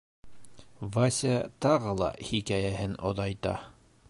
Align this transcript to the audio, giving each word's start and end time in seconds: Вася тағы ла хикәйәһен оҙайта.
Вася 0.95 1.35
тағы 1.67 1.93
ла 2.01 2.09
хикәйәһен 2.31 3.01
оҙайта. 3.13 3.59